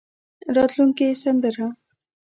راتلونکې 0.55 1.07
سندره. 1.23 1.67